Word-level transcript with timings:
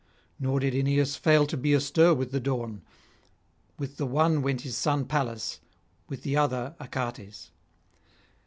Nor 0.39 0.61
did 0.61 0.73
Aeneas 0.73 1.15
fail 1.15 1.45
to 1.45 1.55
be 1.55 1.75
astir 1.75 2.15
with 2.15 2.31
the 2.31 2.39
dawn. 2.39 2.81
With 3.77 3.97
the 3.97 4.07
one 4.07 4.41
went 4.41 4.61
his 4.61 4.75
son 4.75 5.05
Pallas, 5.05 5.59
with 6.09 6.23
the 6.23 6.35
other 6.35 6.73
Achates. 6.79 7.51